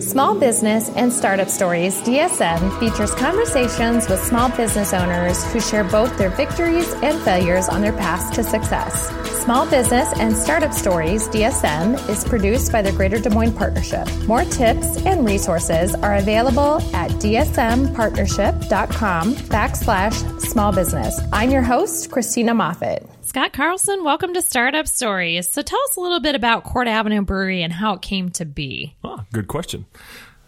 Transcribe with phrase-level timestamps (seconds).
[0.00, 6.16] Small Business and Startup Stories DSM features conversations with small business owners who share both
[6.16, 9.10] their victories and failures on their path to success.
[9.42, 14.08] Small Business and Startup Stories DSM is produced by the Greater Des Moines Partnership.
[14.26, 21.20] More tips and resources are available at dsmpartnership.com backslash small business.
[21.30, 23.06] I'm your host, Christina Moffat.
[23.26, 25.50] Scott Carlson, welcome to Startup Stories.
[25.50, 28.44] So tell us a little bit about Court Avenue Brewery and how it came to
[28.44, 28.94] be.
[29.02, 29.84] Ah, good question.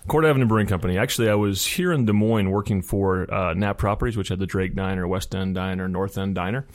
[0.06, 0.96] Court Avenue Brewing Company.
[0.96, 4.46] Actually, I was here in Des Moines working for uh, Knapp Properties, which had the
[4.46, 6.68] Drake Diner, West End Diner, North End Diner.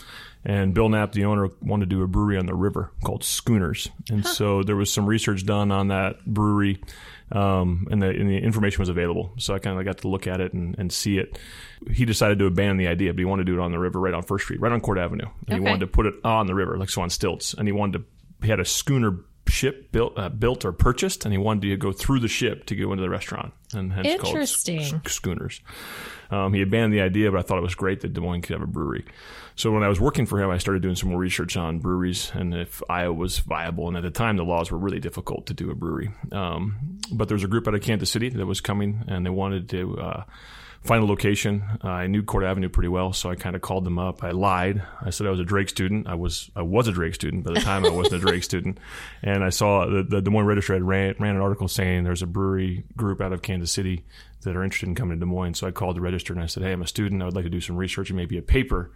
[0.43, 3.89] And Bill Knapp, the owner, wanted to do a brewery on the river called Schooners.
[4.09, 4.29] And huh.
[4.29, 6.81] so there was some research done on that brewery,
[7.31, 9.31] um, and, the, and, the, information was available.
[9.37, 11.39] So I kind of got to look at it and, and, see it.
[11.91, 13.99] He decided to abandon the idea, but he wanted to do it on the river,
[13.99, 15.27] right on First Street, right on Court Avenue.
[15.47, 15.55] And okay.
[15.55, 17.53] he wanted to put it on the river, like so on stilts.
[17.53, 18.05] And he wanted to,
[18.43, 21.91] he had a schooner ship built uh, built or purchased, and he wanted to go
[21.91, 24.89] through the ship to go into the restaurant, and hence Interesting.
[24.89, 25.61] called schooners.
[26.31, 28.53] Um, he abandoned the idea, but I thought it was great that Des Moines could
[28.53, 29.05] have a brewery.
[29.55, 32.31] So when I was working for him, I started doing some more research on breweries
[32.33, 33.87] and if Iowa was viable.
[33.87, 36.11] And at the time, the laws were really difficult to do a brewery.
[36.31, 39.29] Um, but there was a group out of Kansas City that was coming, and they
[39.29, 39.99] wanted to.
[39.99, 40.23] Uh,
[40.83, 41.63] find a location.
[41.83, 44.23] Uh, I knew Court Avenue pretty well, so I kind of called them up.
[44.23, 44.83] I lied.
[45.01, 46.07] I said I was a Drake student.
[46.07, 47.45] I was I was a Drake student.
[47.45, 48.79] By the time I wasn't a Drake student,
[49.21, 52.21] and I saw the, the Des Moines Register had ran, ran an article saying there's
[52.21, 54.03] a brewery group out of Kansas City
[54.41, 55.55] that are interested in coming to Des Moines.
[55.55, 57.21] So I called the Register and I said, Hey, I'm a student.
[57.21, 58.91] I would like to do some research and maybe a paper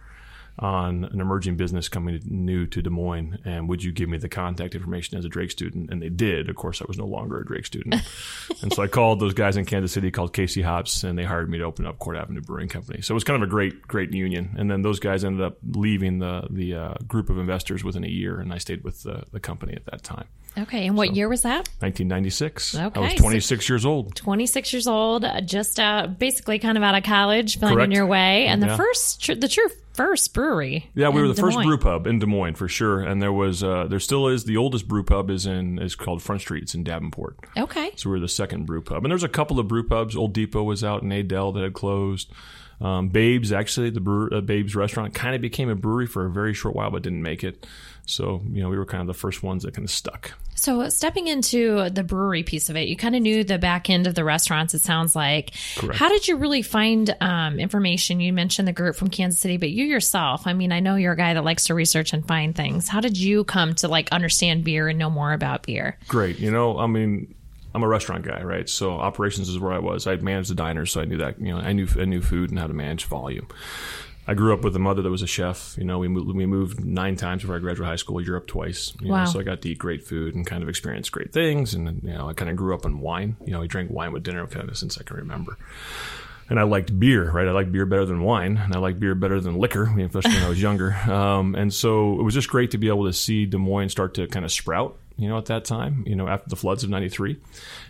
[0.58, 4.28] on an emerging business coming new to Des Moines, and would you give me the
[4.28, 5.90] contact information as a Drake student?
[5.90, 6.48] And they did.
[6.48, 7.94] Of course, I was no longer a Drake student,
[8.62, 11.50] and so I called those guys in Kansas City called Casey Hops, and they hired
[11.50, 13.02] me to open up Court Avenue Brewing Company.
[13.02, 14.54] So it was kind of a great, great union.
[14.58, 18.08] And then those guys ended up leaving the the uh, group of investors within a
[18.08, 20.26] year, and I stayed with the, the company at that time.
[20.56, 21.68] Okay, and what so, year was that?
[21.80, 22.74] 1996.
[22.74, 24.14] Okay, I was 26 so years old.
[24.16, 28.46] 26 years old, uh, just uh, basically kind of out of college, finding your way,
[28.46, 28.68] and yeah.
[28.68, 29.68] the first, tr- the true
[29.98, 30.88] first brewery.
[30.94, 31.66] Yeah, we were the Des first Moines.
[31.66, 34.56] brew pub in Des Moines for sure, and there was uh, there still is the
[34.56, 36.62] oldest brew pub is in is called Front Street.
[36.62, 37.36] It's in Davenport.
[37.56, 40.14] Okay, so we are the second brew pub, and there's a couple of brew pubs.
[40.14, 42.32] Old Depot was out in Adel that had closed.
[42.80, 46.30] Um, Babes actually the brewer, uh, Babes restaurant kind of became a brewery for a
[46.30, 47.66] very short while, but didn't make it.
[48.10, 50.32] So you know we were kind of the first ones that kind of stuck.
[50.58, 54.08] So, stepping into the brewery piece of it, you kind of knew the back end
[54.08, 55.52] of the restaurants, it sounds like.
[55.76, 55.96] Correct.
[55.96, 58.18] How did you really find um, information?
[58.18, 61.12] You mentioned the group from Kansas City, but you yourself, I mean, I know you're
[61.12, 62.88] a guy that likes to research and find things.
[62.88, 65.96] How did you come to like understand beer and know more about beer?
[66.08, 66.40] Great.
[66.40, 67.36] You know, I mean,
[67.72, 68.68] I'm a restaurant guy, right?
[68.68, 70.08] So operations is where I was.
[70.08, 71.40] I managed the diners, so I knew that.
[71.40, 73.46] You know, I knew I knew food and how to manage volume.
[74.28, 75.74] I grew up with a mother that was a chef.
[75.78, 78.92] You know, we moved, we moved nine times before I graduated high school, Europe twice.
[79.00, 79.24] You wow.
[79.24, 81.72] Know, so I got to eat great food and kind of experience great things.
[81.72, 83.36] And, you know, I kind of grew up on wine.
[83.46, 85.56] You know, we drank wine with dinner kind of since I can remember.
[86.50, 87.48] And I liked beer, right?
[87.48, 90.42] I liked beer better than wine, and I liked beer better than liquor, especially when
[90.42, 90.92] I was younger.
[90.92, 94.12] Um, and so it was just great to be able to see Des Moines start
[94.14, 96.90] to kind of sprout, you know, at that time, you know, after the floods of
[96.90, 97.38] '93.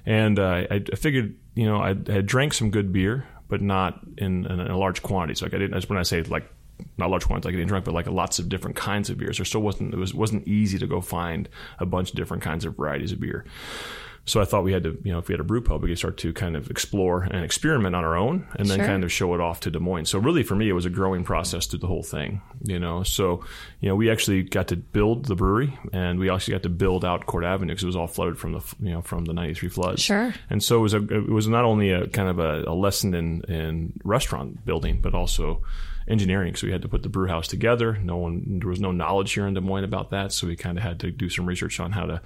[0.06, 4.00] And uh, I, I figured, you know, I had drank some good beer, but not
[4.18, 5.38] in, in, a large quantity.
[5.38, 5.88] So like I didn't.
[5.88, 6.50] When I say like
[6.96, 9.38] not large quantities like getting drunk, but like lots of different kinds of beers.
[9.38, 11.48] There still wasn't it was wasn't easy to go find
[11.78, 13.44] a bunch of different kinds of varieties of beer.
[14.28, 15.88] So I thought we had to, you know, if we had a brew pub, we
[15.88, 18.86] could start to kind of explore and experiment on our own, and then sure.
[18.86, 20.04] kind of show it off to Des Moines.
[20.04, 23.02] So really, for me, it was a growing process through the whole thing, you know.
[23.02, 23.42] So
[23.80, 27.04] you know, we actually got to build the brewery, and we actually got to build
[27.04, 29.68] out Court Avenue because it was all flooded from the, you know, from the '93
[29.70, 30.02] floods.
[30.02, 30.34] Sure.
[30.50, 33.14] And so it was a, it was not only a kind of a, a lesson
[33.14, 35.62] in in restaurant building, but also
[36.08, 36.54] engineering.
[36.54, 37.98] So we had to put the brew house together.
[38.02, 40.32] No one, there was no knowledge here in Des Moines about that.
[40.32, 42.20] So we kind of had to do some research on how to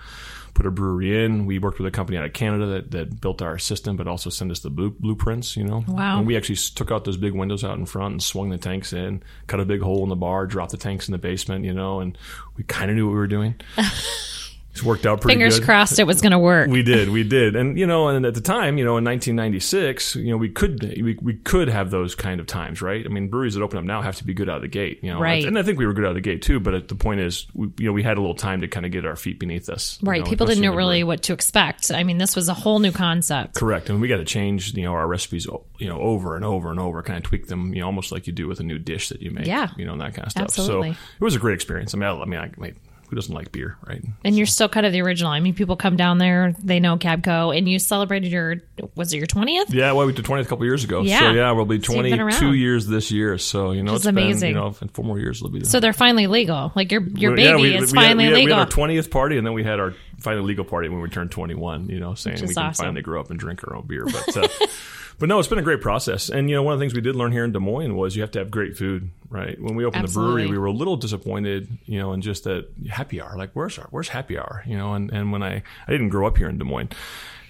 [0.54, 1.46] put a brewery in.
[1.46, 4.30] We worked with a company out of Canada that, that built our system, but also
[4.30, 5.84] sent us the blue, blueprints, you know.
[5.88, 6.18] Wow.
[6.18, 8.92] And we actually took out those big windows out in front and swung the tanks
[8.92, 11.74] in, cut a big hole in the bar, dropped the tanks in the basement, you
[11.74, 12.16] know, and
[12.56, 13.54] we kind of knew what we were doing.
[14.72, 15.40] It's worked out pretty good.
[15.40, 15.66] Fingers good.
[15.66, 16.70] crossed it was going to work.
[16.70, 20.16] We did, we did, and you know, and at the time, you know, in 1996,
[20.16, 23.04] you know, we could we, we could have those kind of times, right?
[23.04, 25.00] I mean, breweries that open up now have to be good out of the gate,
[25.02, 25.44] you know, right?
[25.44, 26.58] And I think we were good out of the gate too.
[26.58, 28.92] But the point is, we, you know, we had a little time to kind of
[28.92, 30.16] get our feet beneath us, right?
[30.16, 31.90] You know, People didn't know really what to expect.
[31.90, 33.56] I mean, this was a whole new concept.
[33.56, 35.46] Correct, and we got to change, you know, our recipes,
[35.78, 38.26] you know, over and over and over, kind of tweak them, you know, almost like
[38.26, 40.24] you do with a new dish that you make, yeah, you know, and that kind
[40.24, 40.44] of stuff.
[40.44, 40.94] Absolutely.
[40.94, 41.92] So it was a great experience.
[41.94, 42.72] I mean, I, I mean, I, I
[43.12, 44.02] who doesn't like beer, right?
[44.24, 44.38] And so.
[44.38, 45.30] you're still kind of the original.
[45.30, 48.62] I mean, people come down there, they know Cabco, and you celebrated your
[48.94, 49.68] was it your twentieth?
[49.68, 51.02] Yeah, well, we did twentieth a couple years ago.
[51.02, 51.18] Yeah.
[51.18, 53.36] So yeah, we'll be twenty two years this year.
[53.36, 54.54] So you know, it's amazing.
[54.54, 55.62] Been, you know, in four more years, it'll be.
[55.64, 56.72] So they're finally legal.
[56.74, 58.46] Like your your baby yeah, we, is we finally had, we legal.
[58.46, 61.08] We had our twentieth party, and then we had our finally legal party when we
[61.08, 61.88] turn 21.
[61.88, 62.84] You know, saying we can awesome.
[62.84, 64.04] finally grow up and drink our own beer.
[64.04, 64.48] But uh,
[65.18, 66.28] but no, it's been a great process.
[66.28, 68.16] And you know, one of the things we did learn here in Des Moines was
[68.16, 69.10] you have to have great food.
[69.28, 70.42] Right when we opened Absolutely.
[70.42, 71.68] the brewery, we were a little disappointed.
[71.86, 73.36] You know, in just that happy hour.
[73.36, 74.62] Like, where's our where's happy hour?
[74.66, 76.90] You know, and and when I I didn't grow up here in Des Moines,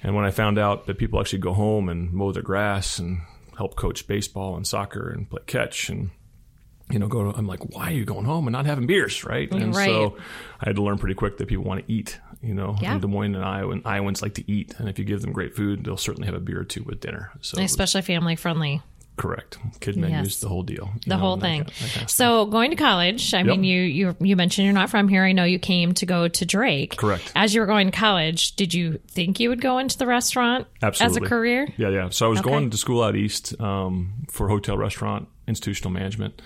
[0.03, 3.21] and when I found out that people actually go home and mow their grass and
[3.57, 6.11] help coach baseball and soccer and play catch and
[6.91, 9.25] you know, go to, I'm like, why are you going home and not having beers?
[9.25, 9.51] Right.
[9.53, 9.87] And Right.
[9.87, 10.17] so
[10.61, 12.95] I had to learn pretty quick that people want to eat, you know, Yeah.
[12.95, 14.75] in Des Moines and Iowa, and Iowans like to eat.
[14.79, 17.01] And if you give them great food, they'll certainly have a beer or two with
[17.01, 17.31] dinner.
[17.41, 18.83] So Especially family friendly.
[19.17, 19.59] correct.
[19.81, 20.41] Kid menus, Yes.
[20.41, 20.91] the whole deal.
[21.07, 21.59] The know, whole that thing.
[21.61, 22.11] kind of- that kind of.
[22.11, 25.23] So going to college, I mean, you, you you mentioned you're not from here.
[25.23, 26.97] I know you came to go to Drake.
[26.97, 27.31] Correct.
[27.37, 30.67] As you were going to college, did you think you would go into the restaurant
[30.83, 31.19] Absolutely.
[31.21, 31.69] as a career?
[31.77, 32.09] Yeah, yeah.
[32.09, 32.51] So I was Okay.
[32.51, 36.41] going to school out east um, for hotel, restaurant, institutional management.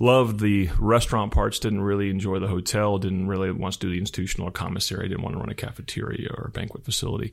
[0.00, 1.58] Loved the restaurant parts.
[1.58, 2.98] Didn't really enjoy the hotel.
[2.98, 5.08] Didn't really want to do the institutional or commissary.
[5.08, 7.32] Didn't want to run a cafeteria or a banquet facility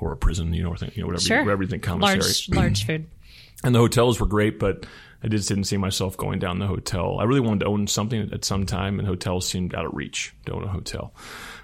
[0.00, 0.52] or a prison.
[0.52, 1.42] You know, or thing, you know whatever, Sure.
[1.44, 2.20] whatever you think commissary.
[2.20, 3.06] Large large food.
[3.64, 4.86] and the hotels were great, but
[5.22, 7.18] I just didn't see myself going down the hotel.
[7.20, 10.34] I really wanted to own something at some time, and hotels seemed out of reach
[10.46, 11.12] to own a hotel.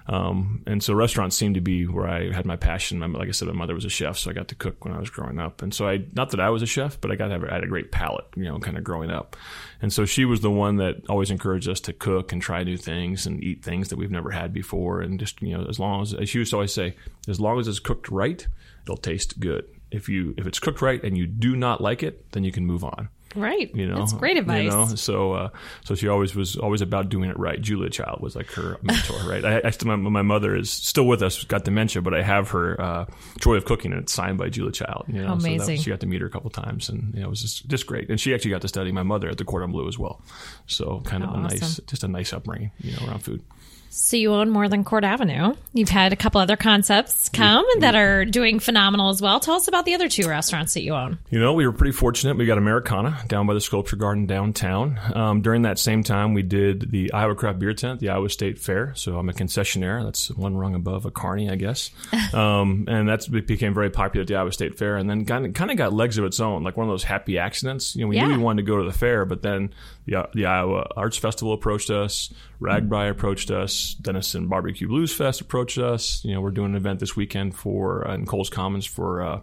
[0.09, 2.99] Um, and so restaurants seemed to be where I had my passion.
[2.99, 4.93] My, like I said, my mother was a chef, so I got to cook when
[4.93, 5.61] I was growing up.
[5.61, 7.55] And so I, not that I was a chef, but I got to have, I
[7.55, 9.35] had a great palate, you know, kind of growing up.
[9.81, 12.77] And so she was the one that always encouraged us to cook and try new
[12.77, 15.01] things and eat things that we've never had before.
[15.01, 16.95] And just, you know, as long as, as she used to always say,
[17.27, 18.47] as long as it's cooked right,
[18.83, 19.65] it'll taste good.
[19.91, 22.65] If you, if it's cooked right and you do not like it, then you can
[22.65, 23.73] move on Right.
[23.75, 24.63] you know That's great advice.
[24.63, 25.49] you know so uh,
[25.83, 29.17] so she always was always about doing it right julia child was like her mentor
[29.29, 32.21] right I, I still my, my mother is still with us got dementia but i
[32.21, 33.05] have her uh,
[33.39, 35.77] joy of cooking and it's signed by julia child you know so Amazing.
[35.77, 37.85] she got to meet her a couple times and you know, it was just, just
[37.85, 40.21] great and she actually got to study my mother at the cordon bleu as well
[40.65, 43.41] so kind of Oh, a nice just a nice upbringing you know around food
[43.89, 45.53] So you own more than Court Avenue.
[45.73, 49.39] You've had a couple other concepts come that are doing phenomenal as well.
[49.39, 51.17] Tell us about the other two restaurants that you own.
[51.29, 52.37] You know, we were pretty fortunate.
[52.37, 54.99] We got Americana down by the Sculpture Garden downtown.
[55.15, 58.59] Um, during that same time, we did the Iowa Craft Beer Tent, the Iowa State
[58.59, 58.93] Fair.
[58.95, 60.03] So I'm a concessionaire.
[60.03, 61.91] That's one rung above a carney, I guess.
[62.33, 65.53] Um, and that became very popular at the Iowa State Fair, and then kind of,
[65.53, 67.95] kind of got legs of its own, like one of those happy accidents.
[67.95, 68.27] You know, we Yeah.
[68.27, 69.73] knew we wanted to go to the fair, but then
[70.05, 72.31] the, the Iowa Arts Festival approached us,
[72.61, 76.23] RAGBRAI approached us, Denison Barbecue Blues Fest approached us.
[76.23, 79.21] You know, we're doing an event this weekend for uh, in Cowles Commons for.
[79.21, 79.39] Uh,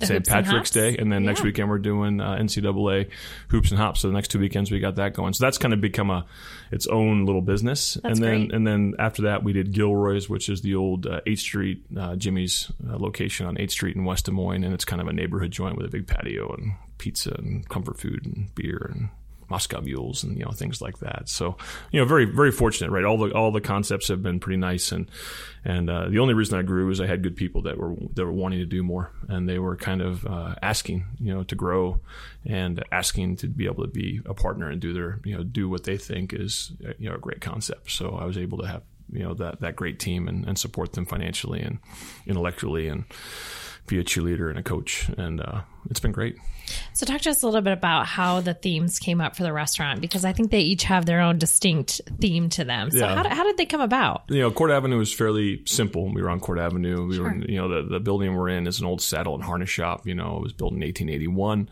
[0.00, 0.10] St.
[0.16, 3.10] And Patrick's Day, and then next weekend we're doing uh, NCAA
[3.48, 4.00] hoops and hops.
[4.00, 5.34] So the next two weekends we got that going.
[5.34, 6.26] So that's kind of become a
[6.72, 7.94] its own little business.
[7.94, 8.54] That's and then great.
[8.54, 12.16] and then after that we did Gilroy's, which is the old uh, 8th Street uh,
[12.16, 15.12] Jimmy's uh, location on 8th Street in West Des Moines, and it's kind of a
[15.12, 19.10] neighborhood joint with a big patio and pizza and comfort food and beer and
[19.54, 21.28] Moscow mules and you know things like that.
[21.28, 21.56] So
[21.92, 23.04] you know, very very fortunate, right?
[23.04, 25.08] All the all the concepts have been pretty nice, and
[25.64, 28.24] and uh, the only reason I grew is I had good people that were that
[28.24, 31.54] were wanting to do more, and they were kind of uh, asking, you know, to
[31.54, 32.00] grow
[32.44, 35.68] and asking to be able to be a partner and do their you know do
[35.68, 37.92] what they think is uh, you know a great concept.
[37.92, 40.94] So I was able to have you know that that great team and, and support
[40.94, 41.78] them financially and
[42.26, 43.04] intellectually and
[43.86, 45.60] be a cheerleader and a coach, and uh,
[45.90, 46.36] it's been great.
[46.94, 49.52] So talk to us a little bit about how the themes came up for the
[49.52, 52.90] restaurant because I think they each have their own distinct theme to them.
[52.90, 53.14] So Yeah.
[53.16, 54.22] how, did- how did they come about?
[54.28, 56.10] you know, Court Avenue was fairly simple.
[56.12, 57.06] We were on Court Avenue.
[57.06, 59.68] We were, you know, the, the building we're in is an old saddle and harness
[59.68, 60.06] shop.
[60.06, 61.68] You know, it was built in 1881.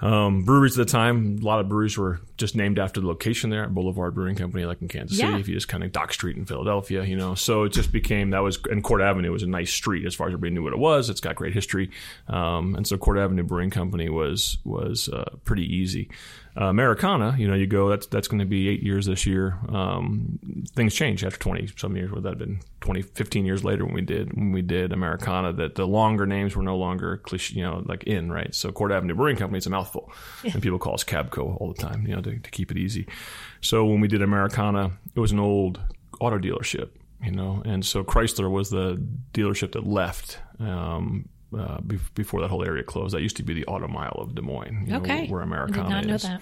[0.00, 3.50] Um, breweries at the time, a lot of breweries were just named after the location
[3.50, 5.26] there Boulevard Brewing Company, like in Kansas Yeah.
[5.30, 5.40] City.
[5.40, 8.30] If you just kind of Dock Street in Philadelphia, you know, so it just became
[8.30, 10.72] that was and Court Avenue was a nice street as far as everybody knew what
[10.72, 11.10] it was.
[11.10, 11.90] It's got great history,
[12.28, 16.08] um, and so Court Avenue Brewing Company was was uh, pretty easy.
[16.56, 19.58] Uh, Americana, you know, you go that's that's going to be eight years this year.
[19.68, 20.38] Um,
[20.74, 22.10] things change after twenty some years.
[22.10, 25.52] Would that have been 20, 15 years later when we did when we did Americana?
[25.52, 28.54] That the longer names were no longer cliche, you know, like in right.
[28.54, 30.12] So Court Avenue Brewing Company, it's a mouthful,
[30.44, 33.06] and people call us Cabco all the time, you know, to, to keep it easy.
[33.60, 35.80] So when we did Americana, it was an old
[36.20, 36.90] auto dealership,
[37.22, 39.00] you know, and so Chrysler was the
[39.32, 40.38] dealership that left.
[40.58, 44.16] Um, uh, be- before that whole area closed, that used to be the Auto Mile
[44.18, 45.26] of Des Moines, you know, Okay.
[45.28, 46.22] where I Americana know is.
[46.22, 46.40] that.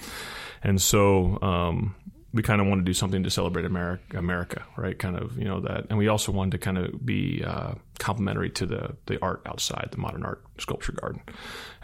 [0.62, 1.94] And so um,
[2.32, 4.98] we kind of wanted to do something to celebrate America, America, right?
[4.98, 5.86] Kind of, you know, that.
[5.90, 9.88] And we also wanted to kind of be uh, complementary to the, the art outside,
[9.92, 11.22] the modern art sculpture garden.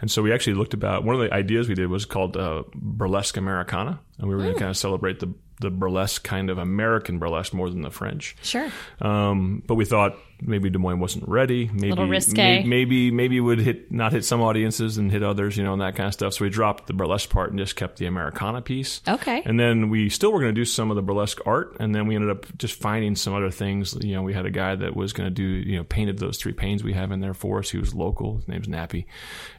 [0.01, 2.63] And so we actually looked about, one of the ideas we did was called uh,
[2.75, 3.99] Burlesque Americana.
[4.19, 7.53] And we were going to kind of celebrate the, the burlesque kind of American burlesque
[7.53, 8.35] more than the French.
[8.43, 8.69] Sure.
[9.01, 11.69] Um, but we thought maybe Des Moines wasn't ready.
[11.73, 11.89] Maybe
[12.35, 15.81] may- maybe maybe would hit not hit some audiences and hit others, you know, and
[15.81, 16.33] that kind of stuff.
[16.33, 19.01] So we dropped the burlesque part and just kept the Americana piece.
[19.07, 19.41] Okay.
[19.45, 22.07] And then we still were going to do some of the burlesque art, and then
[22.07, 23.95] we ended up just finding some other things.
[24.01, 26.37] You know, we had a guy that was going to do, you know, painted those
[26.37, 27.69] three panes we have in there for us.
[27.69, 28.37] He was local.
[28.37, 29.05] His name's Nappy.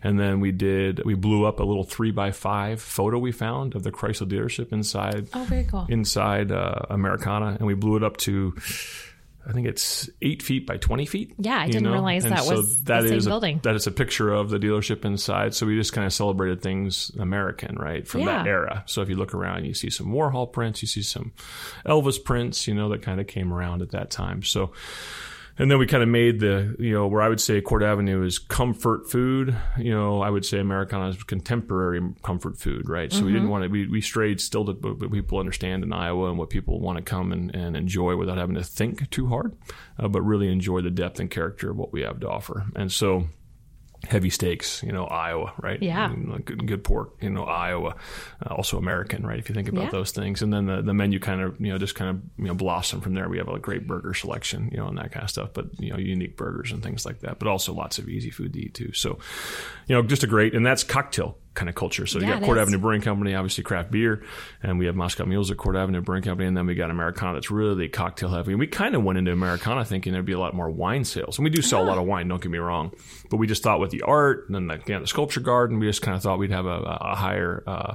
[0.02, 3.75] And then we did, we blew up a little three by five photo we found
[3.75, 5.87] of the Chrysler dealership inside Oh, very cool.
[5.88, 8.54] inside uh, Americana, and we blew it up to.
[9.46, 11.34] I think it's eight feet by twenty feet.
[11.38, 11.92] Yeah, I didn't know?
[11.92, 13.60] realize And that so was the that same is a- building.
[13.62, 15.54] that is a picture of the dealership inside.
[15.54, 18.84] So we just kind of celebrated things American, right, from that era.
[18.86, 21.32] So if you look around, you see some Warhol prints, you see some
[21.84, 24.42] Elvis prints, you know, that kind of came around at that time.
[24.42, 24.72] So.
[25.56, 28.25] And then we kind of made the, you know, where I would say Court Avenue
[28.25, 29.56] is comfort food.
[29.78, 33.12] You know, I would say Americana is contemporary comfort food, right?
[33.12, 33.34] So we Mm-hmm.
[33.34, 36.50] didn't want to, we, we strayed still to what people understand in Iowa and what
[36.50, 39.56] people want to come and, and enjoy without having to think too hard,
[39.99, 42.64] uh, but really enjoy the depth and character of what we have to offer.
[42.75, 43.28] And so,
[44.08, 45.80] heavy steaks, you know, Iowa, right?
[45.82, 46.12] Yeah.
[46.44, 47.96] Good, good pork, you know, Iowa,
[48.44, 49.38] uh, also American, right?
[49.38, 49.90] If you think about Yeah.
[49.90, 52.46] those things, and then the, the menu kind of, you know, just kind of, you
[52.46, 53.28] know, blossom from there.
[53.28, 55.90] We have a great burger selection, you know, and that kind of stuff, but, you
[55.90, 58.75] know, unique burgers and things like that, but also lots of easy food to eat
[58.75, 58.92] too.
[58.92, 59.18] So,
[59.87, 62.06] you know, just a great, and that's cocktail kind of culture.
[62.06, 62.62] So you Yeah, got Court is.
[62.62, 64.23] Avenue Brewing Company, obviously craft beer,
[64.62, 67.34] and we have Moscow Mules at Court Avenue Brewing Company, and then we got Americana
[67.34, 68.52] that's really cocktail heavy.
[68.52, 71.38] And we kind of went into Americana thinking there'd be a lot more wine sales,
[71.38, 72.28] and we do sell a lot of wine.
[72.28, 72.92] Don't get me wrong,
[73.30, 75.87] but we just thought with the art and then the, again, the sculpture garden, we
[75.87, 77.94] just kind of thought we'd have a, a higher uh,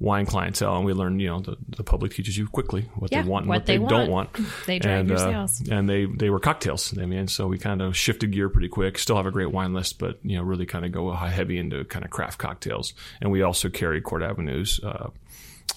[0.00, 3.22] wine clientele, and we learned, you know, the, the public teaches you quickly what Yeah,
[3.22, 4.36] they want and what what, they, they don't want.
[4.38, 4.48] want.
[4.66, 5.68] They drive and, your uh, sales.
[5.68, 6.96] and they they were cocktails.
[6.98, 8.98] I mean, so we kind of shifted gear pretty quick.
[8.98, 11.84] Still have a great wine list, but you know, really kind of go heavy into
[11.84, 12.93] kind of craft cocktails.
[13.20, 15.10] And we also carry Court Avenue's uh,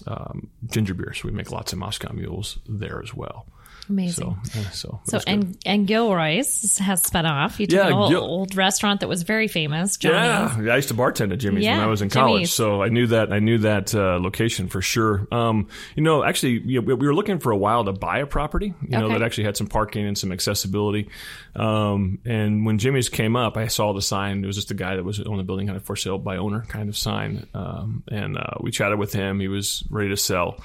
[0.06, 3.46] um, ginger beer, so we make lots of Moscow Mules there as well.
[3.90, 4.38] Amazing.
[4.44, 5.34] So, yeah, so, So that's good.
[5.34, 7.60] and and Gilroy's has spun off.
[7.60, 10.66] You took Yeah, an old, Gil- old restaurant that was very famous, Johnny's.
[10.66, 12.54] Yeah, I used to bartend at Jimmy's when I was in college, Jimmy's.
[12.54, 15.28] so I knew that I knew that uh, location for sure.
[15.32, 18.20] Um, you know, actually, you know, we- we were looking for a while to buy
[18.20, 21.10] a property, you know, that actually had some parking and some accessibility.
[21.56, 24.44] Um, and when Jimmy's came up, I saw the sign.
[24.44, 26.38] It was just a guy that was on the building, kind of for sale by
[26.38, 27.48] owner kind of sign.
[27.54, 29.40] Um, and uh, we chatted with him.
[29.40, 30.60] He was ready to sell,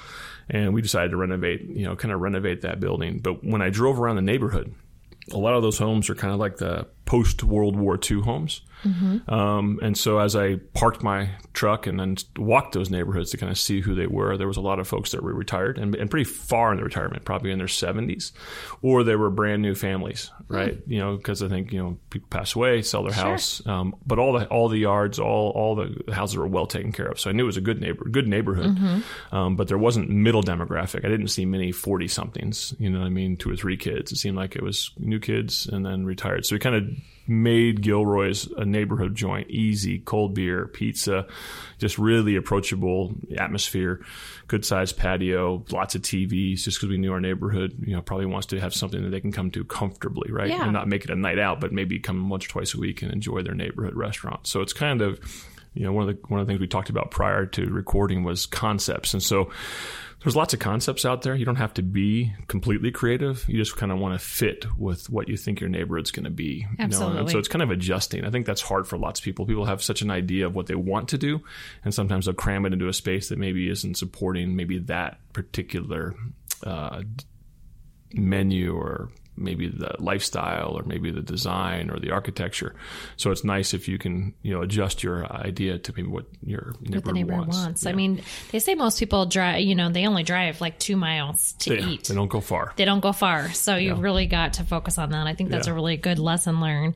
[0.53, 1.63] and we decided to renovate.
[1.63, 3.19] You know, kind of renovate that building.
[3.19, 4.73] But when I drove around the neighborhood,
[5.31, 8.61] a lot of those homes are kind of like the post World War II homes.
[9.27, 13.51] Um, and so as I parked my truck and then walked those neighborhoods to kind
[13.51, 15.95] of see who they were, there was a lot of folks that were retired and,
[15.95, 18.31] and pretty far in the retirement, probably in their 70s,
[18.81, 20.77] or they were brand new families, right?
[20.87, 24.19] You know, because I think you know people pass away, sell their house, um, but
[24.19, 27.19] all the all the yards, all all the houses were well taken care of.
[27.19, 28.77] So I knew it was a good neighbor, good neighborhood,
[29.31, 31.05] um, but there wasn't middle demographic.
[31.05, 32.73] I didn't see many 40 somethings.
[32.79, 33.37] You know what I mean?
[33.37, 34.11] Two or three kids.
[34.11, 36.45] It seemed like it was new kids and then retired.
[36.45, 36.83] So we kind of
[37.27, 41.25] made Gilroy's a neighborhood joint, easy, cold beer, pizza,
[41.77, 44.03] just really approachable atmosphere,
[44.47, 48.25] good sized patio, lots of TVs, just because we knew our neighborhood, you know, probably
[48.25, 50.49] wants to have something that they can come to comfortably, right?
[50.49, 50.63] Yeah.
[50.63, 53.01] And not make it a night out, but maybe come once or twice a week
[53.01, 54.45] and enjoy their neighborhood restaurant.
[54.47, 55.19] So it's kind of,
[55.73, 58.23] you know, one of the one of the things we talked about prior to recording
[58.23, 59.13] was concepts.
[59.13, 59.51] And so
[60.23, 61.35] there's lots of concepts out there.
[61.35, 63.43] You don't have to be completely creative.
[63.47, 66.29] You just kind of want to fit with what you think your neighborhood's going to
[66.29, 66.45] be.
[66.45, 66.69] you know?
[66.79, 67.31] And Absolutely.
[67.31, 68.23] so it's kind of adjusting.
[68.23, 69.45] I think that's hard for lots of people.
[69.45, 71.41] People have such an idea of what they want to do,
[71.83, 76.15] and sometimes they'll cram it into a space that maybe isn't supporting maybe that particular
[76.63, 77.01] uh,
[78.13, 82.75] menu or maybe the lifestyle or maybe the design or the architecture.
[83.17, 86.73] So it's nice if you can, you know, adjust your idea to maybe what your
[86.81, 87.57] neighbor, What the neighborhood wants.
[87.57, 87.85] wants.
[87.85, 88.21] I mean,
[88.51, 89.61] they say most people drive.
[89.61, 92.05] You know, they only drive like two miles to eat.
[92.05, 92.73] they don't go far.
[92.75, 93.51] they don't go far.
[93.53, 94.01] So you Yeah.
[94.01, 95.27] really got to focus on that.
[95.27, 95.73] I think that's Yeah.
[95.73, 96.95] a really good lesson learned.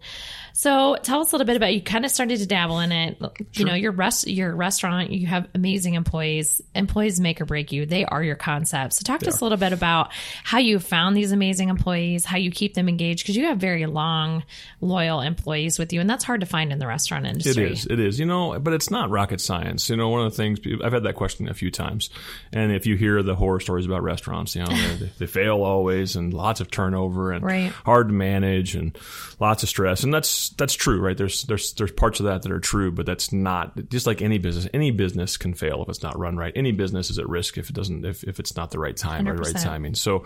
[0.53, 3.21] So tell us a little bit about you kind of started to dabble in it.
[3.53, 6.61] You know, your rest your restaurant, you have amazing employees.
[6.73, 7.85] Employees make or break you.
[7.85, 8.93] They are your concept.
[8.93, 10.11] So talk to us a little bit about
[10.43, 13.85] how you found these amazing employees, how you keep them engaged because you have very
[13.85, 14.43] long
[14.81, 17.71] loyal employees with you and that's hard to find in the restaurant industry.
[17.71, 17.85] is.
[17.85, 18.19] It is.
[18.19, 19.89] You know, but it's not rocket science.
[19.89, 22.09] You know, one of the things I've had that question a few times,
[22.51, 26.15] and if you hear the horror stories about restaurants, you know, they, they fail always,
[26.15, 27.71] and lots of turnover, and Right.
[27.85, 28.97] hard to manage, and
[29.39, 31.17] lots of stress, and that's that's true, right?
[31.17, 34.37] There's there's there's parts of that that are true, but that's not just like any
[34.37, 34.67] business.
[34.73, 36.53] Any business can fail if it's not run right.
[36.55, 39.27] Any business is at risk if it doesn't if, if it's not the right time
[39.27, 39.95] or the right timing.
[39.95, 40.25] So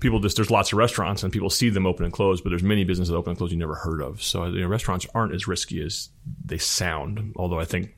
[0.00, 2.62] people just there's lots of restaurants and people see them open and close, but there's
[2.62, 4.22] many businesses open and close you never heard of.
[4.22, 6.08] So you know, restaurants aren't as risky as
[6.42, 7.34] they sound.
[7.36, 7.94] Although I think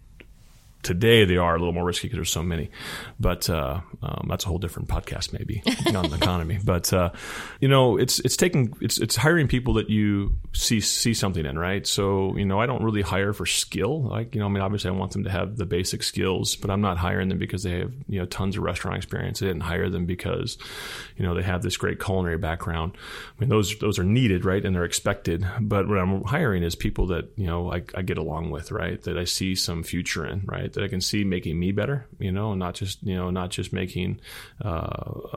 [0.82, 2.70] today they are a little more risky because there's so many.
[3.18, 5.62] But uh, um, that's a whole different podcast, maybe
[5.94, 6.58] on the economy.
[6.68, 7.10] But uh,
[7.60, 11.58] you know, it's it's taking it's it's hiring people that you see see something in,
[11.58, 11.86] right?
[11.86, 14.02] So you know, I don't really hire for skill.
[14.02, 16.70] Like you know, I mean, obviously, I want them to have the basic skills, but
[16.70, 19.40] I'm not hiring them because they have you know tons of restaurant experience.
[19.42, 20.58] I didn't hire them because
[21.16, 22.92] you know they have this great culinary background.
[22.96, 25.46] I mean, those those are needed, right, and they're expected.
[25.60, 29.00] But what I'm hiring is people that you know I, I get along with, right?
[29.02, 30.67] That I see some future in, right?
[30.74, 33.72] That I can see making me better, you know, not just you know not just
[33.72, 34.20] making
[34.62, 35.36] uh,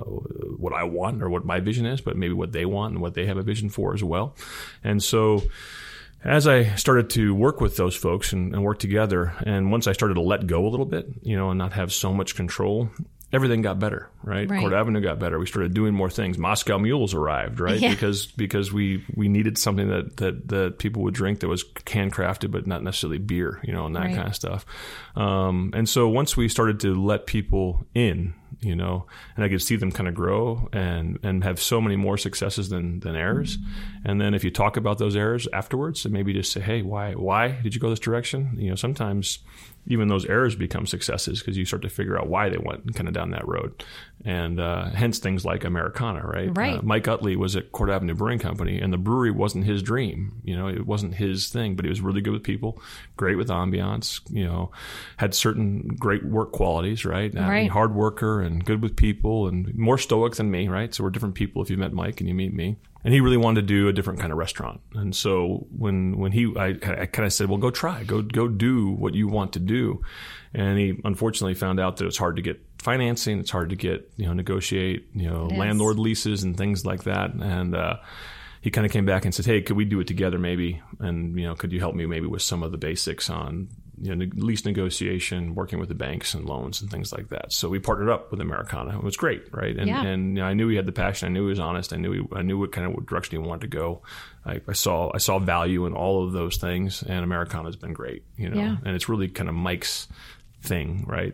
[0.58, 3.14] what I want or what my vision is, but maybe what they want and what
[3.14, 4.36] they have a vision for as well.
[4.84, 5.44] And so
[6.24, 9.94] as I started to work with those folks and, and, work together, and once I
[9.94, 12.90] started to let go a little bit, you know, and not have so much control,
[13.34, 14.50] everything got better, right?
[14.50, 14.60] right?
[14.60, 15.40] Court Avenue got better.
[15.40, 16.38] We started doing more things.
[16.38, 17.80] Moscow Mules arrived, right?
[17.80, 17.92] Yeah.
[17.92, 22.52] Because because we we needed something that, that that people would drink that was handcrafted,
[22.52, 24.16] but not necessarily beer, you know, and that right.
[24.16, 24.66] kind of stuff.
[25.16, 29.62] Um, and so once we started to let people in, you know, and I could
[29.62, 33.58] see them kind of grow and and have so many more successes than than errors.
[34.06, 37.14] And then if you talk about those errors afterwards, and maybe just say, hey, why
[37.14, 38.56] why did you go this direction?
[38.58, 39.40] You know, sometimes
[39.88, 43.08] even those errors become successes because you start to figure out why they went kind
[43.08, 43.84] of down that road.
[44.24, 46.56] And uh, hence things like Americana, right?
[46.56, 46.78] Right.
[46.78, 50.42] Uh, Mike Utley was at Court Avenue Brewing Company, and the brewery wasn't his dream.
[50.44, 52.80] You know, it wasn't his thing, but he was really good with people,
[53.18, 54.22] great with ambiance.
[54.30, 54.72] You know,
[55.18, 57.34] had certain great work qualities, right?
[57.34, 57.44] right.
[57.44, 60.94] I mean, hard worker and good with people, and more stoic than me, right?
[60.94, 63.38] So we're different people if you met Mike and you meet me and he really
[63.38, 64.82] wanted to do a different kind of restaurant.
[64.94, 68.48] And so when when he, I, I kind of said, well, go try, go go
[68.48, 70.02] do what you want to do.
[70.54, 74.12] And he unfortunately found out that it's hard to get financing, it's hard to get
[74.18, 77.34] you know negotiate you know landlord leases and things like that.
[77.34, 77.98] And uh,
[78.62, 80.82] he kind of came back and said, hey, could we do it together maybe?
[81.00, 83.70] And you know, could you help me maybe with some of the basics on
[84.02, 87.54] you know, lease negotiation, working with the banks and loans and things like that.
[87.54, 88.98] So we partnered up with Americana.
[88.98, 89.78] It was great, right?
[89.78, 90.04] And, yeah.
[90.04, 91.28] and you know, I knew he had the passion.
[91.28, 91.94] I knew he was honest.
[91.94, 94.02] I knew he, I knew what kind of direction he wanted to go.
[94.44, 97.94] I, I, saw I saw value in all of those things, and Americana has been
[97.94, 98.24] great.
[98.38, 98.78] You know, yeah.
[98.84, 100.08] and it's really kind of Mike's
[100.62, 101.34] thing, right?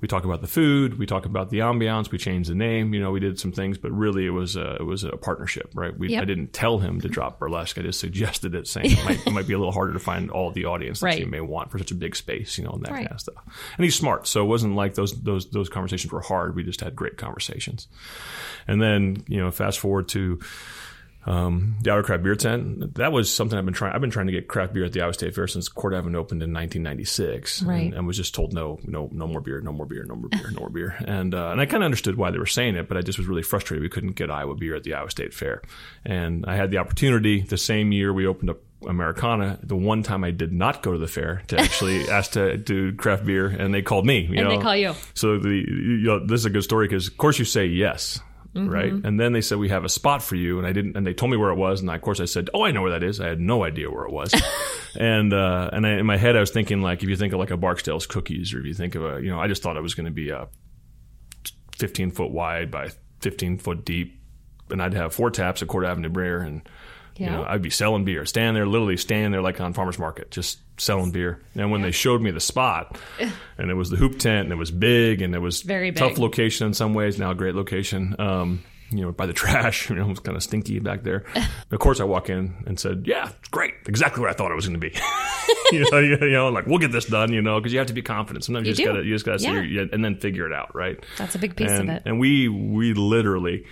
[0.00, 3.00] We talk about the food, we talk about the ambiance, we changed the name, you
[3.00, 5.96] know, we did some things, but really it was a, it was a partnership, right?
[5.96, 6.22] We, yep.
[6.22, 7.78] I didn't tell him to drop burlesque.
[7.78, 10.30] I just suggested it, saying it might, it might be a little harder to find
[10.30, 11.18] all the audience that right.
[11.18, 13.08] you may want for such a big space, you know, and that right.
[13.08, 13.42] kind of stuff.
[13.76, 16.54] And he's smart, so it wasn't like those those those conversations were hard.
[16.54, 17.88] We just had great conversations.
[18.68, 20.40] And then you know, fast forward to
[21.28, 22.94] um, the Iowa Craft Beer Tent.
[22.94, 23.94] That was something I've been trying.
[23.94, 26.18] I've been trying to get craft beer at the Iowa State Fair since Court Avenue
[26.18, 27.82] opened in 1996, right.
[27.82, 30.30] and, and, was just told no, no, no more beer, no more beer, no more
[30.30, 30.96] beer, no more beer.
[31.08, 33.18] And uh, and I kind of understood why they were saying it, but I just
[33.18, 35.62] was really frustrated we couldn't get Iowa beer at the Iowa State Fair.
[36.04, 40.24] And I had the opportunity the same year we opened up Americana, the one time
[40.24, 43.74] I did not go to the fair to actually ask to do craft beer, and
[43.74, 44.20] they called me.
[44.20, 44.56] You and know?
[44.56, 44.94] they call you.
[45.14, 48.20] So the you know, this is a good story because, of course, you say yes,
[48.58, 48.70] Mm-hmm.
[48.70, 48.92] right?
[48.92, 50.96] And then they said we have a spot for you, and I didn't.
[50.96, 52.70] And they told me where it was, and I, of course I said, "Oh, I
[52.70, 54.34] know where that is." I had no idea where it was,
[54.98, 57.38] and uh, and I, in my head I was thinking like, if you think of
[57.38, 59.76] like a Barksdale's cookies, or if you think of a, you know, I just thought
[59.76, 60.48] it was going to be a
[61.78, 62.90] 15 foot wide by
[63.20, 64.20] 15 foot deep,
[64.70, 66.62] and I'd have four taps at Court Avenue Brewer, and
[67.16, 67.26] yeah.
[67.26, 70.30] you know, I'd be selling beer, stand there, literally standing there like on farmers market,
[70.30, 71.40] just selling beer.
[71.54, 71.88] And when yeah.
[71.88, 72.98] they showed me the spot,
[73.58, 75.98] and it was the hoop tent, and it was big, and it was very big.
[75.98, 78.16] tough location in some ways, now a great location.
[78.18, 81.24] Um, you know, by the trash, you know, it was kind of stinky back there.
[81.70, 84.54] of course, I walk in and said, "Yeah, it's great, exactly what I thought it
[84.54, 84.96] was going to be."
[85.72, 87.94] you, know, you, know, like we'll get this done, you know, because you have to
[87.94, 88.44] be confident.
[88.44, 89.84] Sometimes you, you just gotta, you just gotta yeah.
[89.92, 91.02] and then figure it out, right?
[91.18, 92.02] That's a big piece and, of it.
[92.06, 93.66] And we, we literally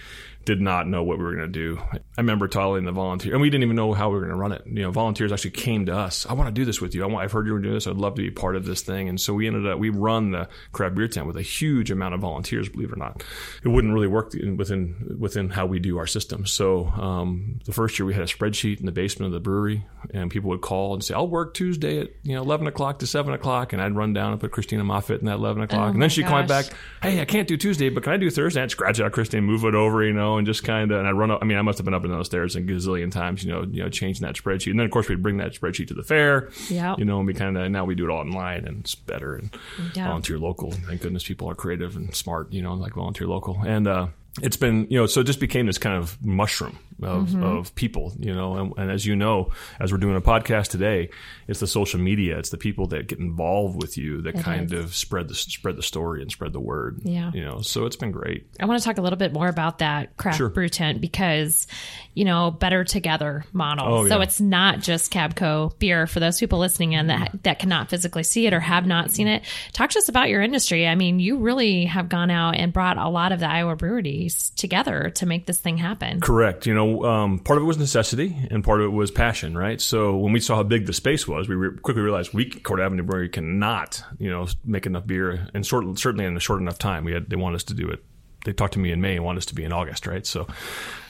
[0.47, 1.79] did not know what we were going to do.
[1.93, 4.37] I remember telling the volunteer, and we didn't even know how we were going to
[4.37, 4.63] run it.
[4.65, 6.25] You know, volunteers actually came to us.
[6.25, 7.03] I want to do this with you.
[7.03, 7.89] I want, I've heard you were doing this.
[7.89, 9.09] I'd love to be part of this thing.
[9.09, 12.15] And so we ended up, we run the craft beer tent with a huge amount
[12.15, 13.25] of volunteers, believe it or not.
[13.65, 16.47] It wouldn't really work within, within how we do our system.
[16.47, 19.85] So, um, the first year we had a spreadsheet in the basement of the brewery
[20.15, 23.07] and people would call and say, I'll work Tuesday at, you know, 11 o'clock to
[23.07, 23.73] 7 o'clock.
[23.73, 25.89] And I'd run down and put Christina Moffett in that 11 o'clock.
[25.89, 26.67] Oh and then she'd call me back,
[27.03, 28.63] Hey, I can't do Tuesday, but can I do Thursday?
[28.63, 31.13] I'd scratch out Christine, move it over, you know, and just kind of, and I'd
[31.13, 31.41] run up.
[31.43, 33.53] I mean, I must have been up and down the stairs a gazillion times, you
[33.53, 34.71] know, you know, changing that spreadsheet.
[34.71, 36.51] And then of course we'd bring that spreadsheet to the fair.
[36.69, 36.95] Yeah.
[36.99, 39.35] You know, and we kind of now we do it all online and it's better
[39.35, 39.51] and
[39.95, 40.07] Yeah.
[40.09, 40.71] volunteer local.
[40.73, 43.61] Thank goodness people are creative and smart, you know, like volunteer local.
[43.67, 44.07] And uh
[44.43, 47.43] it's been, you know, so it just became this kind of mushroom, of, mm-hmm.
[47.43, 51.11] of people, you know, and, and, as you know, as we're doing a podcast today,
[51.47, 54.73] it's the social media, it's the people that get involved with you that it kind
[54.73, 54.85] is.
[54.85, 57.01] of spread the spread the story and spread the word.
[57.03, 58.47] Yeah, you know, so it's been great.
[58.59, 60.49] I want to talk a little bit more about that craft sure.
[60.49, 61.67] brew tent because,
[62.15, 63.87] you know, better together model.
[63.87, 67.39] Oh, so it's not just Cabco beer for those people listening in that mm-hmm.
[67.43, 69.43] that cannot physically see it or have not seen it.
[69.73, 70.87] Talk to us about your industry.
[70.87, 74.51] I mean, you really have gone out and brought a lot of the Iowa breweries
[74.57, 76.21] together to make this thing happen.
[76.21, 76.67] Correct.
[76.67, 79.81] You know, um, part of it was necessity and part of it was passion, right?
[79.81, 82.81] So when we saw how big the space was, we re- quickly realized we, Court
[82.81, 86.79] Avenue Brewery, cannot, you know, make enough beer and sort, certainly in a short enough
[86.79, 87.05] time.
[87.05, 88.05] We had, they wanted us to do it.
[88.45, 90.25] They talked to me in May and want us to be in August, right?
[90.25, 90.47] So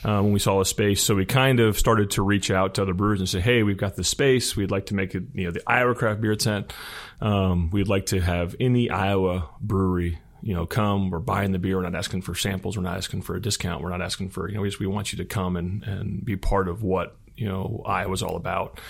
[0.04, 2.82] uh, when we saw a space, so we kind of started to reach out to
[2.82, 4.56] other brewers and say, "Hey, we've got this space.
[4.56, 6.72] We'd like to make it, you know, the Iowa Craft Beer Tent.
[7.20, 11.76] Um, we'd like to have any Iowa brewery you know, come, we're buying the beer.
[11.76, 12.76] We're not asking for samples.
[12.76, 13.82] We're not asking for a discount.
[13.82, 16.24] We're not asking for, you know, we just, we want you to come and, and
[16.24, 18.80] be part of what, you know, Iowa's all about.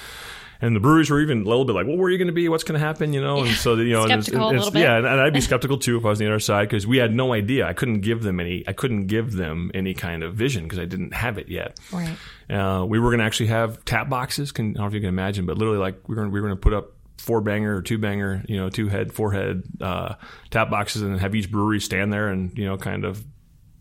[0.61, 2.33] And the breweries were even a little bit like, well, where are you going to
[2.33, 2.49] be?
[2.49, 3.13] What's going to happen?
[3.13, 6.05] You know, and so, you know, it's, it's, yeah, and I'd be skeptical too if
[6.05, 7.67] I was on the other side because we had no idea.
[7.67, 10.87] I couldn't give them any, I couldn't give them any kind of vision because I
[10.87, 11.79] didn't have it yet.
[11.93, 12.17] Right.
[12.49, 14.53] Uh, we were going to actually have tap boxes.
[14.53, 16.41] Can, I don't know if you can imagine, but literally like we we're going we
[16.41, 19.33] were going to put up four banger or two banger, you know, two head, four
[19.33, 20.15] head uh,
[20.51, 23.25] tap boxes, and have each brewery stand there and you know, kind of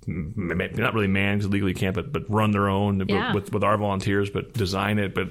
[0.07, 3.33] not really man because legally can't, but but run their own yeah.
[3.33, 5.15] with with our volunteers, but design it.
[5.15, 5.29] But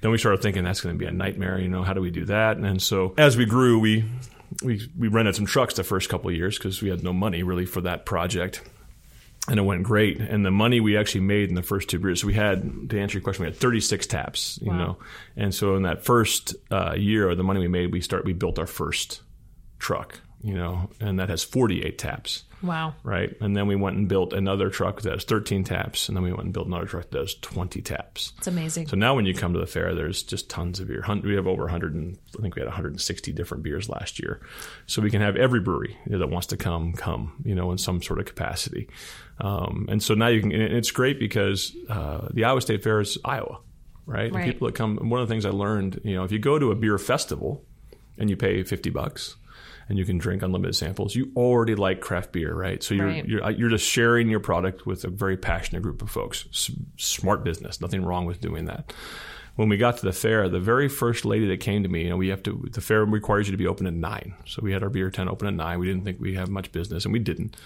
[0.00, 1.58] then we started thinking that's going to be a nightmare.
[1.58, 2.56] You know, how do we do that?
[2.56, 4.04] And so as we grew, we
[4.62, 7.42] we we rented some trucks the first couple of years because we had no money
[7.42, 8.62] really for that project
[9.48, 10.18] and it went great.
[10.18, 13.00] And the money we actually made in the first two years, so we had to
[13.00, 14.78] answer your question, we had 36 taps, you wow.
[14.78, 14.98] know,
[15.36, 18.32] and so in that first uh, year, of the money we made, we start we
[18.32, 19.22] built our first
[19.78, 22.44] truck, you know, and that has 48 taps.
[22.62, 22.94] Wow.
[23.02, 23.34] Right.
[23.40, 26.08] And then we went and built another truck that has 13 taps.
[26.08, 28.32] And then we went and built another truck that has 20 taps.
[28.38, 28.88] It's amazing.
[28.88, 31.04] So now when you come to the fair, there's just tons of beer.
[31.22, 34.40] We have over 100, and, I think we had 160 different beers last year.
[34.86, 38.02] So we can have every brewery that wants to come, come, you know, in some
[38.02, 38.88] sort of capacity.
[39.40, 43.18] Um, and so now you can, it's great because uh, the Iowa State Fair is
[43.24, 43.60] Iowa,
[44.06, 44.32] right?
[44.32, 44.44] right.
[44.44, 46.58] And people that come, one of the things I learned, you know, if you go
[46.58, 47.64] to a beer festival
[48.18, 49.36] and you pay 50 bucks,
[49.88, 51.14] and you can drink unlimited samples.
[51.14, 52.82] You already like craft beer, right?
[52.82, 53.26] So you're right.
[53.26, 56.46] you're, uh, you're just sharing your product with a very passionate group of folks.
[56.50, 58.92] S- smart business, nothing wrong with doing that.
[59.54, 62.10] When we got to the fair, the very first lady that came to me, you
[62.10, 64.72] know, we have to the fair requires you to be open at nine, so we
[64.72, 65.78] had our beer tent open at nine.
[65.78, 67.56] We didn't think we have much business, and we didn't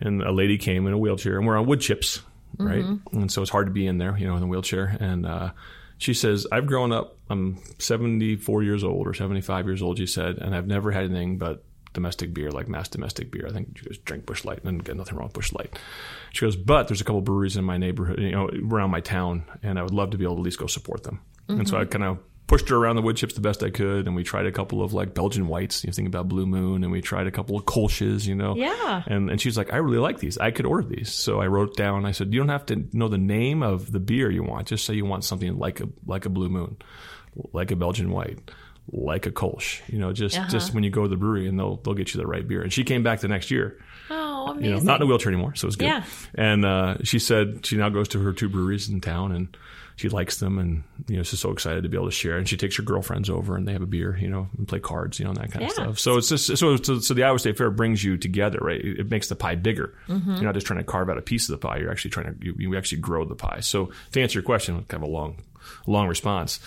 [0.00, 2.22] and a lady came in a wheelchair, and we're on wood chips,
[2.56, 2.84] right?
[2.84, 3.20] Mm-hmm.
[3.20, 4.96] And so it's hard to be in there, you know, in the wheelchair.
[5.00, 5.50] And uh,
[5.98, 7.18] she says, "I've grown up.
[7.28, 11.38] I'm 74 years old or 75 years old," she said, "and I've never had anything
[11.38, 13.46] but domestic beer, like mass domestic beer.
[13.48, 15.78] I think she goes drink Busch Light, and get nothing wrong with Busch Light."
[16.32, 19.44] She goes, "But there's a couple breweries in my neighborhood, you know, around my town,
[19.62, 21.60] and I would love to be able to at least go support them." Mm-hmm.
[21.60, 21.90] And so I mm-hmm.
[21.90, 24.46] kind of pushed her around the wood chips the best I could, and we tried
[24.46, 25.84] a couple of like Belgian whites.
[25.84, 28.56] You think about Blue Moon, and we tried a couple of Kolsch's, you know.
[28.56, 29.04] Yeah.
[29.06, 30.38] And and she's like, I really like these.
[30.38, 31.12] I could order these.
[31.12, 32.04] So I wrote down.
[32.04, 34.66] I said, you don't have to know the name of the beer you want.
[34.66, 36.78] Just say you want something like a like a Blue Moon,
[37.52, 38.50] like a Belgian white.
[38.90, 40.48] Like a Kolsch, you know, just uh-huh.
[40.48, 42.62] just when you go to the brewery and they'll they'll get you the right beer.
[42.62, 43.78] And she came back the next year,
[44.10, 44.64] Oh, amazing.
[44.64, 45.86] You know, not in a wheelchair anymore, so it was good.
[45.86, 46.04] Yeah.
[46.34, 49.56] And uh, she said she now goes to her two breweries in town and
[49.98, 52.38] she likes them and you know she's so excited to be able to share.
[52.38, 54.78] And she takes her girlfriends over and they have a beer you know and play
[54.78, 55.66] cards you know and that kind yeah.
[55.66, 55.98] of stuff.
[55.98, 58.80] So it's just so, so, so the Iowa State Fair brings you together right?
[58.80, 59.94] It makes the pie bigger.
[60.06, 60.34] Mm-hmm.
[60.34, 61.78] you're not just trying to carve out a piece of the pie.
[61.78, 63.58] You're actually trying to you, you actually grow the pie.
[63.60, 65.38] So to answer your question kind of a long
[65.86, 66.60] long response.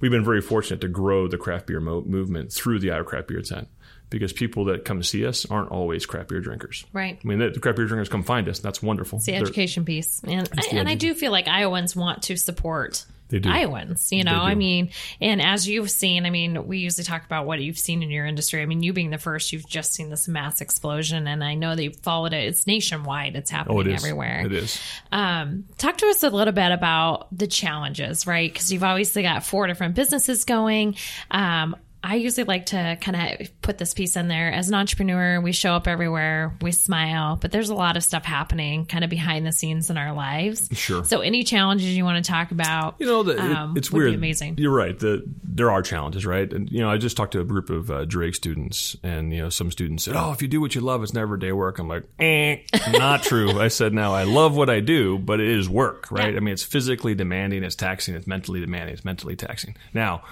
[0.00, 3.28] We've been very fortunate to grow the craft beer mo- movement through the Iowa Craft
[3.28, 3.68] Beer Tent
[4.10, 6.84] because people that come to see us aren't always craft beer drinkers.
[6.92, 7.18] Right.
[7.22, 8.60] I mean, the, craft beer drinkers come find us.
[8.60, 9.18] That's wonderful.
[9.18, 10.20] It's the education They're, piece.
[10.22, 13.50] And, I, and I do feel like Iowans want to support they do.
[13.50, 14.90] Iowans, you know, I mean,
[15.20, 18.24] and as you've seen, I mean, we usually talk about what you've seen in your
[18.24, 18.62] industry.
[18.62, 21.74] I mean, you being the first, you've just seen this mass explosion, and I know
[21.74, 22.44] that you've followed it.
[22.46, 23.34] It's nationwide.
[23.34, 24.46] It's happening oh, it everywhere.
[24.46, 24.80] It is.
[25.10, 28.52] Um, talk to us a little bit about the challenges, right?
[28.52, 30.94] Because you've obviously got four different businesses going.
[31.28, 34.52] Um, I usually like to kind of put this piece in there.
[34.52, 38.24] As an entrepreneur, we show up everywhere, we smile, but there's a lot of stuff
[38.24, 40.68] happening kind of behind the scenes in our lives.
[40.72, 41.04] Sure.
[41.04, 42.96] So, any challenges you want to talk about?
[42.98, 44.14] You know, the, um, it, it's weird.
[44.14, 44.54] amazing.
[44.58, 44.96] You're right.
[44.96, 46.50] The, there are challenges, right?
[46.52, 49.42] And you know, I just talked to a group of uh, Drake students, and you
[49.42, 51.78] know, some students said, "Oh, if you do what you love, it's never day work."
[51.78, 52.58] I'm like, eh,
[52.92, 53.58] not true.
[53.58, 56.32] I said, "Now I love what I do, but it is work, right?
[56.32, 56.36] Yeah.
[56.36, 60.22] I mean, it's physically demanding, it's taxing, it's mentally demanding, it's mentally taxing." Now,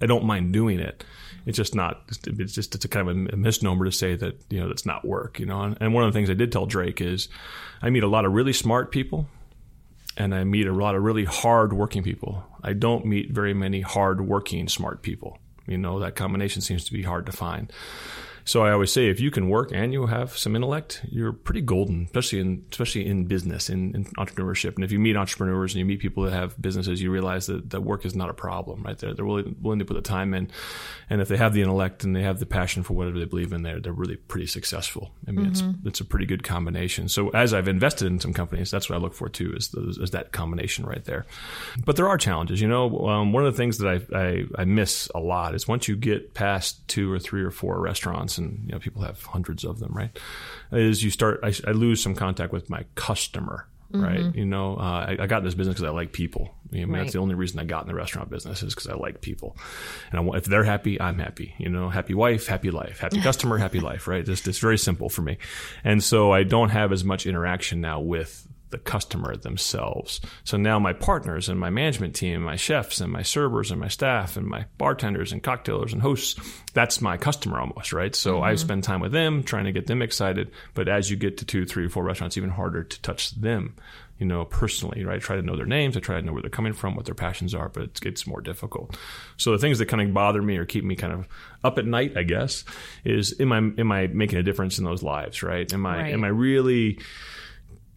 [0.00, 1.04] I don't mind doing it.
[1.46, 2.02] It's just not.
[2.26, 5.04] It's just it's a kind of a misnomer to say that you know that's not
[5.04, 5.38] work.
[5.38, 7.28] You know, and, and one of the things I did tell Drake is,
[7.82, 9.26] I meet a lot of really smart people,
[10.16, 12.44] and I meet a lot of really hard working people.
[12.62, 15.38] I don't meet very many hard working smart people.
[15.66, 17.70] You know, that combination seems to be hard to find.
[18.46, 21.62] So I always say, if you can work and you have some intellect, you're pretty
[21.62, 24.74] golden, especially in especially in business, in, in entrepreneurship.
[24.74, 27.70] And if you meet entrepreneurs and you meet people that have businesses, you realize that,
[27.70, 28.98] that work is not a problem, right?
[28.98, 30.50] They're they're willing, willing to put the time in,
[31.08, 33.52] and if they have the intellect and they have the passion for whatever they believe
[33.52, 35.12] in, they're they're really pretty successful.
[35.26, 35.70] I mean, mm-hmm.
[35.70, 37.08] it's it's a pretty good combination.
[37.08, 39.96] So as I've invested in some companies, that's what I look for too, is those,
[39.96, 41.24] is that combination right there.
[41.82, 42.60] But there are challenges.
[42.60, 45.66] You know, um, one of the things that I, I I miss a lot is
[45.66, 49.22] once you get past two or three or four restaurants and you know people have
[49.22, 50.18] hundreds of them, right?
[50.72, 54.20] Is you start I, I lose some contact with my customer, right?
[54.20, 54.38] Mm-hmm.
[54.38, 56.54] You know, uh, I, I, got in this business because I like people.
[56.70, 57.00] I mean, right.
[57.00, 59.56] that's the only reason I got in the restaurant business is because I like people,
[60.10, 61.54] and I, if they're happy, I'm happy.
[61.58, 64.24] You know, happy wife, happy life, happy customer, happy life, right?
[64.24, 65.38] Just it's very simple for me,
[65.84, 70.20] and so I don't have as much interaction now with the customer themselves.
[70.42, 73.86] So now my partners and my management team, my chefs and my servers and my
[73.86, 76.34] staff and my bartenders and cocktailers and hosts,
[76.72, 78.14] that's my customer almost, right?
[78.16, 78.44] So mm-hmm.
[78.44, 80.50] I spend time with them trying to get them excited.
[80.74, 83.76] But as you get to two, three, four restaurants, even harder to touch them,
[84.18, 85.16] you know, personally, right?
[85.16, 85.96] I try to know their names.
[85.96, 88.26] I try to know where they're coming from, what their passions are, but it gets
[88.26, 88.96] more difficult.
[89.36, 91.28] So the things that kind of bother me or keep me kind of
[91.62, 92.64] up at night, I guess,
[93.04, 95.72] is am I, am I making a difference in those lives, right?
[95.72, 96.12] Am I, right.
[96.12, 96.98] am I really,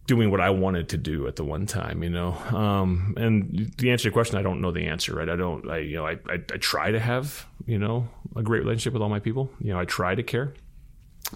[0.08, 2.32] doing what I wanted to do at the one time, you know.
[2.32, 5.28] Um, and the answer to your question, I don't know the answer, right?
[5.28, 8.60] I don't, I, you know, I, I, I, try to have, you know, a great
[8.60, 9.50] relationship with all my people.
[9.60, 10.54] You know, I try to care,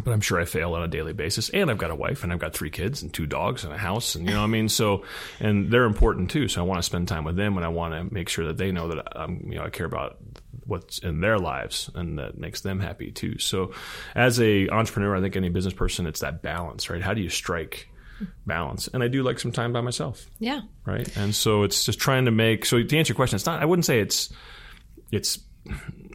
[0.02, 1.50] but I'm sure I fail on a daily basis.
[1.50, 3.76] And I've got a wife and I've got three kids and two dogs and a
[3.76, 4.70] house and, you know what I mean?
[4.70, 5.04] So,
[5.38, 6.48] and they're important too.
[6.48, 8.56] So I want to spend time with them and I want to make sure that
[8.56, 10.16] they know that I'm, you know, I care about
[10.64, 13.38] what's in their lives and that makes them happy too.
[13.38, 13.74] So
[14.14, 17.02] as a entrepreneur, I think any business person, it's that balance, right?
[17.02, 17.90] How do you strike
[18.46, 18.88] balance.
[18.88, 20.26] And I do like some time by myself.
[20.38, 20.60] Yeah.
[20.84, 21.14] Right.
[21.16, 22.64] And so it's just trying to make.
[22.64, 23.62] So to answer your question, it's not.
[23.62, 24.32] I wouldn't say it's
[25.10, 25.38] it's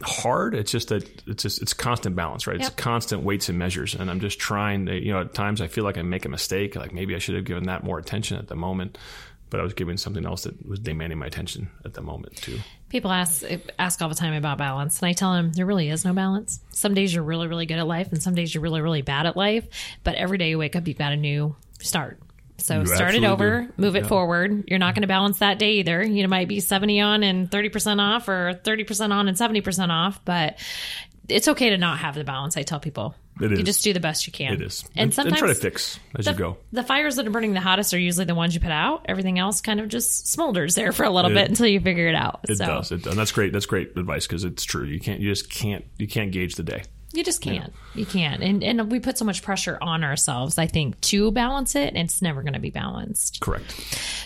[0.02, 0.54] hard.
[0.54, 2.58] It's just that it's just it's constant balance, right?
[2.58, 2.66] Yep.
[2.66, 4.94] It's constant weights and measures, and I'm just trying to.
[4.94, 6.76] You know, at times I feel like I make a mistake.
[6.76, 8.98] Like maybe I should have given that more attention at the moment
[9.50, 12.58] but I was giving something else that was demanding my attention at the moment too.
[12.88, 13.44] People ask
[13.78, 16.60] ask all the time about balance, and I tell them there really is no balance.
[16.70, 19.26] Some days you're really really good at life, and some days you're really really bad
[19.26, 19.66] at life.
[20.04, 22.20] But every day you wake up, you've got a new start.
[22.58, 23.72] So you start it over, do.
[23.76, 24.08] move it yeah.
[24.08, 24.64] forward.
[24.66, 26.02] You're not going to balance that day either.
[26.02, 30.58] You might be 70 on and 30% off or 30% on and 70% off, but
[31.28, 32.56] it's okay to not have the balance.
[32.56, 33.14] I tell people.
[33.40, 33.58] It is.
[33.58, 34.54] You just do the best you can.
[34.54, 34.82] It is.
[34.96, 36.56] And, and sometimes and try to fix as the, you go.
[36.72, 39.06] The fires that are burning the hottest are usually the ones you put out.
[39.08, 42.08] Everything else kind of just smolders there for a little it, bit until you figure
[42.08, 42.40] it out.
[42.48, 42.66] It so.
[42.66, 42.90] does.
[42.90, 43.12] It does.
[43.12, 43.52] And that's great.
[43.52, 44.84] That's great advice because it's true.
[44.84, 45.20] You can't.
[45.20, 45.84] You just can't.
[45.98, 46.82] You can't gauge the day.
[47.12, 47.72] You just can't.
[47.94, 48.00] Yeah.
[48.00, 48.42] You can't.
[48.42, 51.98] And and we put so much pressure on ourselves, I think, to balance it, and
[51.98, 53.40] it's never going to be balanced.
[53.40, 53.74] Correct.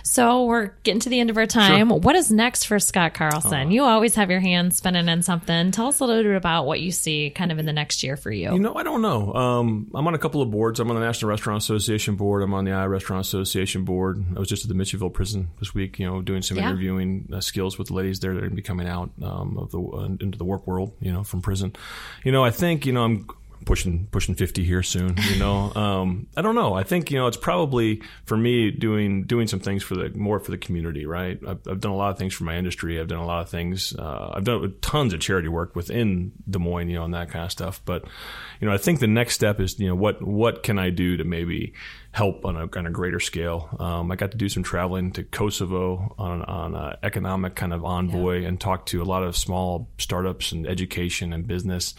[0.02, 1.88] So we're getting to the end of our time.
[1.88, 1.98] Sure.
[1.98, 3.68] What is next for Scott Carlson?
[3.68, 5.70] Uh, you always have your hands spinning in something.
[5.70, 8.16] Tell us a little bit about what you see kind of in the next year
[8.16, 8.52] for you.
[8.52, 9.32] You know, I don't know.
[9.32, 10.80] Um, I'm on a couple of boards.
[10.80, 12.42] I'm on the National Restaurant Association board.
[12.42, 14.24] I'm on the I Restaurant Association board.
[14.34, 16.68] I was just at the Mitchellville prison this week, you know, doing some yeah.
[16.68, 19.56] interviewing uh, skills with the ladies there that are going to be coming out um,
[19.56, 21.74] of the uh, into the work world, you know, from prison.
[22.24, 23.26] You know, I think, you know, I'm
[23.64, 25.72] pushing pushing 50 here soon you know?
[25.82, 26.74] Um, i don't know.
[26.74, 30.38] I think you know it's probably for me doing doing some things for the more
[30.38, 31.38] for the community right?
[31.46, 33.00] I've, I've done a lot of things for my industry.
[33.00, 36.58] I've done a lot of things uh, i've done tons of charity work within des
[36.58, 37.80] moines you know and that kind of stuff.
[37.85, 38.04] But
[38.61, 41.16] you know i think the next step is you know what what can i do
[41.16, 41.72] to maybe
[42.12, 43.74] help on a, on a greater scale?
[43.78, 47.85] Um, i got to do some traveling to kosovo on, on an economic kind of
[47.85, 48.48] envoy yeah.
[48.48, 51.94] and talk to a lot of small startups and education and business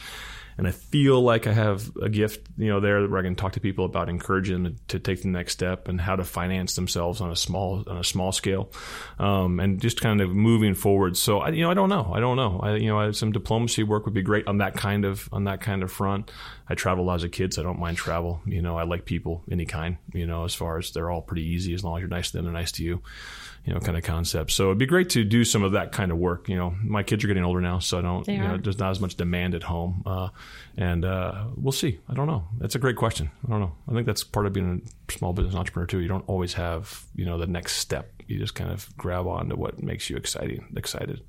[0.57, 3.53] and I feel like I have a gift, you know, there where I can talk
[3.53, 7.21] to people about encouraging them to take the next step and how to finance themselves
[7.21, 8.71] on a small on a small scale,
[9.19, 11.17] um, and just kind of moving forward.
[11.17, 12.59] So I, you know, I don't know, I don't know.
[12.61, 15.45] I, you know, I, some diplomacy work would be great on that kind of on
[15.45, 16.31] that kind of front.
[16.67, 18.41] I travel a lot as a kid, so I don't mind travel.
[18.45, 19.97] You know, I like people, any kind.
[20.13, 22.37] You know, as far as they're all pretty easy as long as you're nice to
[22.37, 23.01] them, they're nice to you
[23.65, 24.51] you know, kind of concept.
[24.51, 26.49] So it'd be great to do some of that kind of work.
[26.49, 28.79] You know, my kids are getting older now, so I don't, they you know, there's
[28.79, 30.03] not as much demand at home.
[30.05, 30.29] Uh,
[30.75, 31.99] and uh, we'll see.
[32.09, 32.45] I don't know.
[32.59, 33.31] That's a great question.
[33.45, 33.73] I don't know.
[33.89, 35.99] I think that's part of being a small business entrepreneur too.
[35.99, 38.11] You don't always have, you know, the next step.
[38.27, 41.21] You just kind of grab on to what makes you exciting, excited.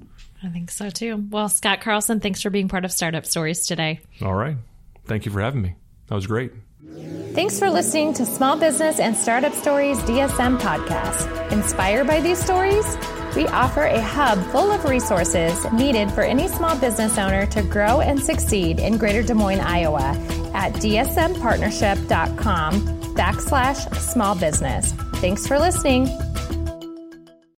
[0.42, 1.24] I think so too.
[1.30, 4.00] Well, Scott Carlson, thanks for being part of Startup Stories today.
[4.22, 4.56] All right.
[5.06, 5.76] Thank you for having me.
[6.08, 6.52] That was great.
[7.34, 11.50] Thanks for listening to Small Business and Startup Stories DSM podcast.
[11.50, 12.84] Inspired by these stories,
[13.34, 18.00] we offer a hub full of resources needed for any small business owner to grow
[18.00, 20.14] and succeed in Greater Des Moines, Iowa
[20.54, 22.72] at dsmpartnership.com
[23.14, 24.92] backslash small business.
[25.16, 26.06] Thanks for listening.